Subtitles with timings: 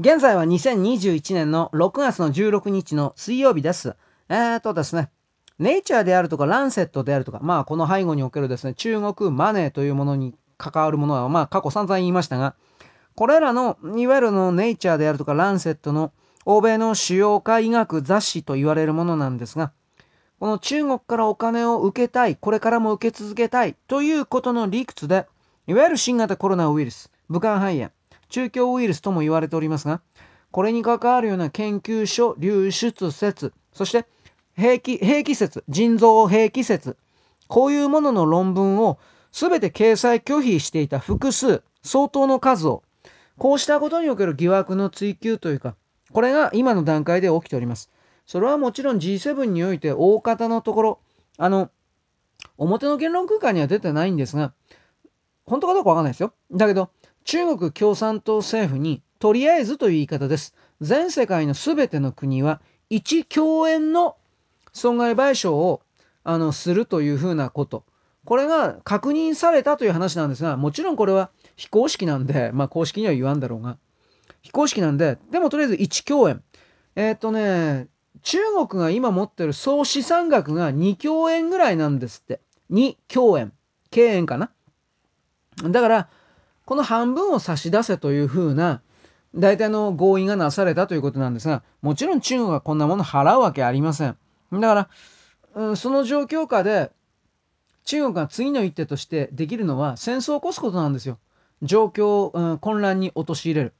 [0.00, 3.96] 現在は2021年の6月の16日の水曜日です。
[4.28, 5.10] えーとですね、
[5.58, 12.54] ネイチャーであるとかランセットであるとか、まあこの背後におけるですね、中国マネーというものに関わるものは、まあ過去散々言いましたが、
[13.16, 16.12] これらの、いわゆるのネイチャーであるとかランセットの
[16.44, 19.72] 欧米の主要科医学雑誌と言われるものなんですが、
[20.38, 25.26] この中国からお金を受けたい、これからも受け続けたいということの理屈で、
[25.66, 27.90] いわゆる新型コロナウイルス、武漢肺炎、
[28.28, 30.00] 中京ウイルスとも言われておりますが、
[30.50, 34.06] これに関わるような研究所流出説、そして
[34.54, 36.96] 兵器、兵器説、腎臓兵器説、
[37.46, 38.98] こういうものの論文を
[39.32, 42.82] 全て掲載拒否していた複数、相当の数を、
[43.36, 45.76] こうしたことにおける疑惑の追及というか、
[46.12, 47.90] これが今の段階で起きております。
[48.26, 50.98] それはもちろん G7 において大方のところ、
[51.36, 51.70] あの、
[52.56, 54.52] 表の言論空間には出てないんですが、
[55.46, 56.32] 本当かどうかわかんないですよ。
[56.52, 56.90] だけど、
[57.28, 60.54] 中国共産党政府にとりあえずという言い方です。
[60.80, 64.16] 全世界の全ての国は1兆円の
[64.72, 65.82] 損害賠償を
[66.24, 67.84] あのするというふうなこと。
[68.24, 73.76] これが確認されたという話なんですが、もちろんこれは非公式なんで、まあ公式には言わんだろうが、
[74.40, 76.42] 非公式なんで、でもとりあえず1兆円。
[76.96, 77.88] えっ、とね、
[78.22, 82.40] 中国が今持ってる総資産額が2兆円ぐらいなんですって。
[82.70, 83.52] 2兆円。
[83.90, 84.50] 経円かな。
[85.62, 86.08] だから、
[86.68, 88.82] この半分を差し出せというふうな、
[89.34, 94.18] 大体の合意がなされたということなんですが、もちろん中国はこんなもの払うわけありません。
[94.52, 94.88] だから、
[95.54, 96.92] うん、その状況下で、
[97.84, 101.18] 中国が次の一手としてできるのは戦争を起こすことなんですよ。
[101.62, 103.72] 状況を、うん、混乱に陥れる。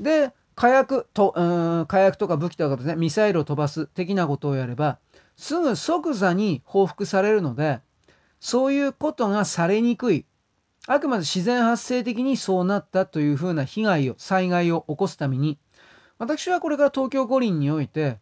[0.00, 1.42] で、火薬と、う
[1.82, 4.98] ん、火薬とか武器とかですね、ミサイルを飛ばす的なことをやれば、
[5.36, 7.78] すぐ即座に報復されるので、
[8.40, 10.26] そういうことがされにくい。
[10.88, 15.58] あくまで自然発生的にそうなったというふうな被害を、災害を起こすために、
[16.18, 18.18] 私はこれから東京五輪において、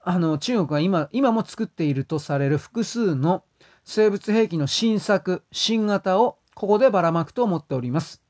[0.00, 3.44] あの、中国が今、今も作っているとされる複数の
[3.84, 8.22] 生物兵器の新作、新型をここでばらまくと思っております。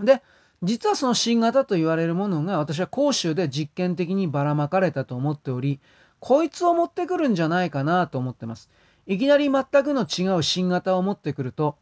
[0.00, 0.22] で、
[0.62, 5.80] 実はその新型と言われるものが私は広州で実験的にばらまかれたと思っており、
[6.18, 8.68] こいつを持ってくるんじゃないかなと思ってます。
[9.06, 11.76] いきなり全くの違う新型を持ってくると、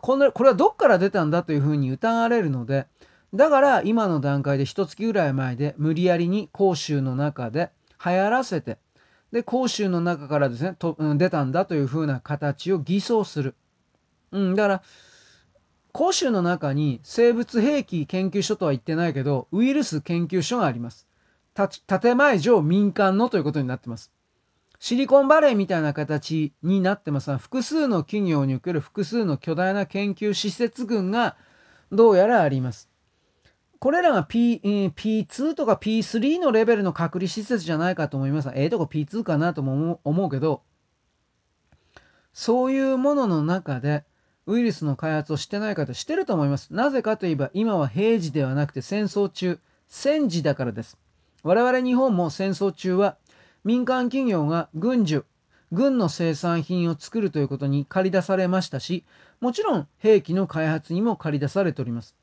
[0.00, 2.86] これこれはどっから出たんだというふうに疑われるので、
[3.34, 7.70] だから今の段階で一月ぐらい前で無理やりに甲州の中で
[8.04, 8.78] 流行らせて、
[9.32, 13.54] で、甲州の中からですね、と出たんだというふうな形を偽装する。
[14.30, 14.82] うん、だから、
[15.92, 21.06] 甲州の中に生物兵器研究所とは言ってないけど、ウイルス研究所があります。
[21.86, 24.12] 建前上民間のということになってます。
[24.82, 31.36] シリコンバレーみたいな形になってますが、複数の企業における複数の巨大な研究施設群が
[31.92, 32.90] どうやらあります。
[33.78, 38.48] これらが、P、P2 とか P3 のレベルの隔離施設じゃないかと思います。
[38.56, 40.64] ええー、とこ P2 かなとも思うけど、
[42.32, 44.02] そういうものの中で
[44.46, 46.74] ウイルスの開発をしてない方してると思います。
[46.74, 50.98] なぜかといえば今は平時ではなくて戦争中、戦時だからです。
[51.44, 53.16] 我々日本も戦争中は
[53.64, 55.24] 民間企業が軍需、
[55.70, 59.04] 軍の生産品を作るということに駆り出されましたし、
[59.40, 62.16] もちろん兵器の開発にも駆り出されております。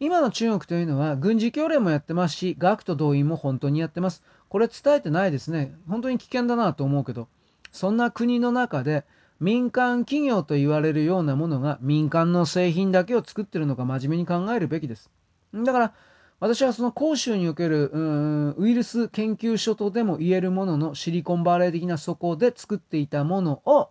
[0.00, 4.22] 今の中国というのは軍事教練もやってますし、学徒動員も本当にやってます。
[4.48, 5.74] これ伝えてないですね。
[5.88, 7.28] 本当に危険だなと思うけど、
[7.72, 9.04] そんな国の中で
[9.40, 15.10] 民間企業と言われるようなものが民間の製品だけを作ってるのか真面目に考えるべきです。
[15.52, 15.92] だから、
[16.40, 23.90] 私はその広州におけるウイルス研究所とでも言えるもののシリコンバレー的な底で作っていたものを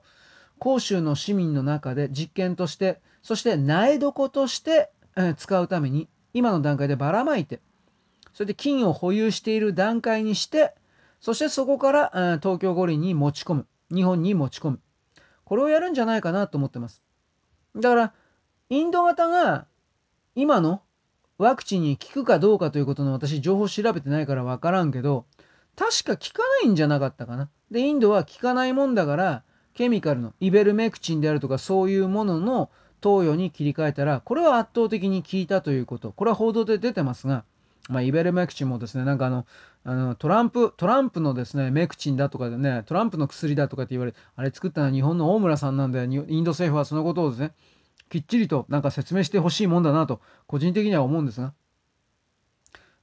[0.62, 4.90] 広州の市民の中で実験としてそして苗床として、
[5.38, 7.60] 使うために今の段階でばらまいて
[8.34, 10.76] それで金を保有している段階にして
[11.20, 14.80] そしてそこから、東京五輪に持ち込む日本に持ち込む。
[15.44, 17.02] これをやるんじゃないかなと思ってます。
[17.76, 18.14] だから
[18.70, 19.66] インド型が
[20.36, 20.82] 今の
[21.38, 25.26] ワクチンに効くかどうかということの私情報調べてないから分からんけど
[25.76, 27.50] 確か効かないんじゃなかったかな。
[27.70, 29.44] でインドは効かないもんだから
[29.74, 37.44] ケミカルのイベルメクチンであるとかそういうものの投与に切り替えたらこれは圧倒的に効いたということこれは報道で出てますが、
[37.90, 39.46] まあ、イベルメクチンもですねなんかあの
[39.84, 47.54] あのトランプトランプのですねメクチンだとかでねトランプの薬だとかって言われてあれ作ったのは日本の大村さんなんでインド政府はそのことをですね
[48.10, 51.54] きっちりとなんか説明してほしいもんだなと個人的には思うんですが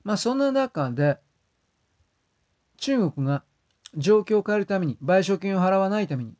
[0.02, 1.18] まあそんな中で
[2.78, 3.42] 中国が
[3.96, 6.34] 状況を変えるために賠償金を払わないために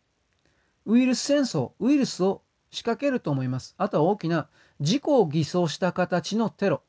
[0.87, 4.49] ウイルス戦争ウイルスを仕掛けると思いますあとは大きな
[4.81, 6.82] 事故を偽装した形のテロ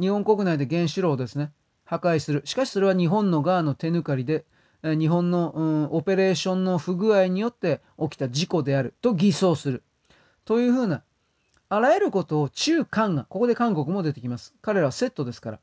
[0.00, 1.52] 日本国内で原子炉をですね、
[1.84, 2.40] 破壊する。
[2.46, 4.46] しかしそれは日本の側の手抜かりで、
[4.82, 9.82] 日本の、うん、オペレーションの不具合によって起きた事故であると偽装する。
[10.50, 11.04] というふうな、
[11.68, 14.52] あらゆることを中韓が、ここで韓国も出てきます。
[14.62, 15.60] 彼らはセットですから。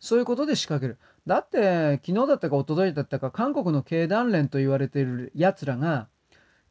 [0.00, 0.98] そういうことで仕掛ける。
[1.24, 6.08] だって、昨日だったか一昨日だったか、韓国の経団連と言われている奴らが、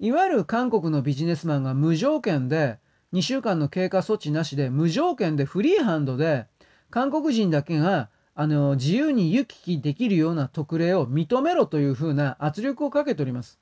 [0.02, 2.80] いわゆる韓国のビジネスマンが無条件で、
[3.14, 6.48] 2週間の経過措置なしで、無条件でフリーハンドで、
[6.90, 13.58] 韓国人だけがあの、自由に行き来できるような特例を認めろというふうな圧力をかけております。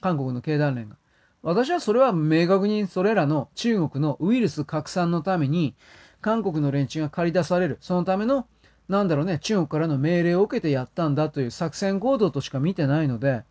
[0.00, 0.96] 韓国の経団連が。
[1.44, 5.74] 私はそれは明確にそれらの中国のウイルス拡散のために
[6.22, 7.76] 韓国の連中が駆り出される。
[7.82, 8.46] そのための、
[8.88, 13.42] なんだろうね、中国からの命令を受けてやったんだという作戦行動としか見てないので、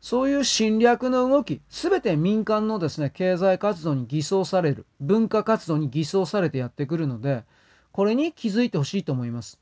[0.00, 7.42] そういう侵略の動き、すべて民間のですね、経済活動に偽装される、文化活動に偽装されてやってくるので、
[7.90, 9.58] これに気づいてほしいと思います。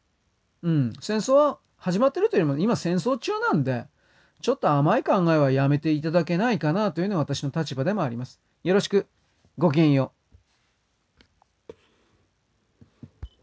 [0.62, 3.86] うん、戦争は始まってるというよりも今戦争中なんで、
[4.40, 8.40] ちょっと甘い考えはやめていただけないかなというのは私の立場でもあります。
[8.64, 9.06] よろしく。
[9.58, 10.19] ごきげんよう。